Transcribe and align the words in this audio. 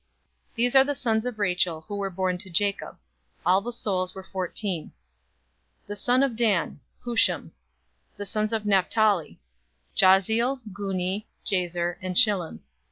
046:022 0.53 0.55
These 0.55 0.75
are 0.75 0.83
the 0.83 0.95
sons 0.95 1.25
of 1.27 1.37
Rachel, 1.37 1.81
who 1.81 1.95
were 1.95 2.09
born 2.09 2.39
to 2.39 2.49
Jacob: 2.49 2.97
all 3.45 3.61
the 3.61 3.71
souls 3.71 4.15
were 4.15 4.23
fourteen. 4.23 4.85
046:023 5.81 5.87
The 5.89 5.95
son 5.95 6.23
of 6.23 6.35
Dan: 6.35 6.79
Hushim. 7.05 7.41
046:024 7.43 7.51
The 8.17 8.25
sons 8.25 8.53
of 8.53 8.65
Naphtali: 8.65 9.39
Jahzeel, 9.95 10.59
Guni, 10.73 11.25
Jezer, 11.45 11.97
and 12.01 12.15
Shillem. 12.17 12.61